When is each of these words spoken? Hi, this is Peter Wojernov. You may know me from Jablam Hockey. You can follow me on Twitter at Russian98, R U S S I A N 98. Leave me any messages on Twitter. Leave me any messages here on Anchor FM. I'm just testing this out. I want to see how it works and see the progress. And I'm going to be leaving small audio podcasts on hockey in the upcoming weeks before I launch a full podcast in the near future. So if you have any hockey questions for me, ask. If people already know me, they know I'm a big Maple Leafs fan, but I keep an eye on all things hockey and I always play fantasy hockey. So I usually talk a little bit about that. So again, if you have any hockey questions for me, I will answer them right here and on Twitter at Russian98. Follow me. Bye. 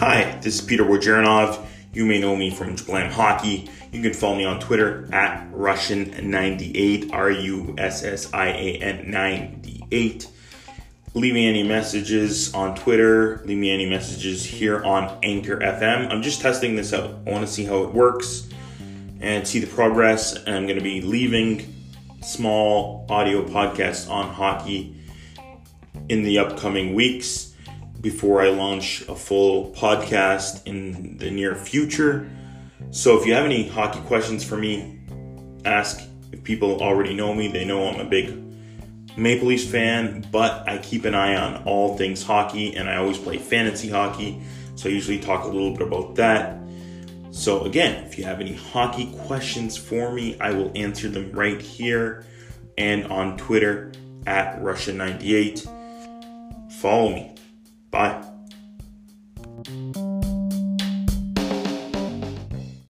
Hi, 0.00 0.36
this 0.42 0.56
is 0.56 0.60
Peter 0.60 0.82
Wojernov. 0.82 1.64
You 1.92 2.04
may 2.04 2.20
know 2.20 2.34
me 2.34 2.50
from 2.50 2.74
Jablam 2.74 3.12
Hockey. 3.12 3.70
You 3.92 4.02
can 4.02 4.12
follow 4.12 4.34
me 4.34 4.44
on 4.44 4.58
Twitter 4.58 5.08
at 5.14 5.48
Russian98, 5.52 7.12
R 7.12 7.30
U 7.30 7.76
S 7.78 8.02
S 8.02 8.34
I 8.34 8.48
A 8.48 8.78
N 8.78 9.08
98. 9.08 10.28
Leave 11.14 11.34
me 11.34 11.48
any 11.48 11.62
messages 11.62 12.52
on 12.54 12.74
Twitter. 12.74 13.40
Leave 13.44 13.58
me 13.58 13.70
any 13.70 13.88
messages 13.88 14.44
here 14.44 14.82
on 14.82 15.16
Anchor 15.22 15.58
FM. 15.58 16.10
I'm 16.10 16.22
just 16.22 16.40
testing 16.40 16.74
this 16.74 16.92
out. 16.92 17.20
I 17.24 17.30
want 17.30 17.46
to 17.46 17.52
see 17.52 17.64
how 17.64 17.84
it 17.84 17.94
works 17.94 18.48
and 19.20 19.46
see 19.46 19.60
the 19.60 19.68
progress. 19.68 20.34
And 20.34 20.56
I'm 20.56 20.66
going 20.66 20.76
to 20.76 20.82
be 20.82 21.02
leaving 21.02 21.72
small 22.20 23.06
audio 23.08 23.44
podcasts 23.44 24.10
on 24.10 24.34
hockey 24.34 24.96
in 26.10 26.24
the 26.24 26.40
upcoming 26.40 26.92
weeks 26.92 27.54
before 28.00 28.42
I 28.42 28.48
launch 28.48 29.02
a 29.08 29.14
full 29.14 29.70
podcast 29.70 30.66
in 30.66 31.16
the 31.18 31.30
near 31.30 31.54
future. 31.54 32.28
So 32.90 33.16
if 33.16 33.24
you 33.24 33.32
have 33.34 33.44
any 33.44 33.68
hockey 33.68 34.00
questions 34.00 34.42
for 34.42 34.56
me, 34.56 34.98
ask. 35.64 36.02
If 36.32 36.42
people 36.42 36.82
already 36.82 37.14
know 37.14 37.32
me, 37.32 37.46
they 37.46 37.64
know 37.64 37.88
I'm 37.88 38.00
a 38.00 38.04
big 38.04 38.36
Maple 39.16 39.48
Leafs 39.48 39.64
fan, 39.64 40.26
but 40.32 40.68
I 40.68 40.78
keep 40.78 41.04
an 41.04 41.14
eye 41.14 41.36
on 41.36 41.62
all 41.62 41.96
things 41.96 42.24
hockey 42.24 42.74
and 42.74 42.88
I 42.88 42.96
always 42.96 43.18
play 43.18 43.38
fantasy 43.38 43.88
hockey. 43.88 44.42
So 44.74 44.88
I 44.88 44.92
usually 44.92 45.20
talk 45.20 45.44
a 45.44 45.48
little 45.48 45.72
bit 45.72 45.82
about 45.82 46.16
that. 46.16 46.58
So 47.30 47.64
again, 47.64 48.04
if 48.04 48.18
you 48.18 48.24
have 48.24 48.40
any 48.40 48.54
hockey 48.54 49.12
questions 49.26 49.76
for 49.76 50.12
me, 50.12 50.36
I 50.40 50.50
will 50.52 50.72
answer 50.74 51.08
them 51.08 51.30
right 51.30 51.60
here 51.60 52.24
and 52.78 53.06
on 53.06 53.36
Twitter 53.36 53.92
at 54.26 54.60
Russian98. 54.60 55.79
Follow 56.80 57.10
me. 57.10 57.34
Bye. 57.90 58.24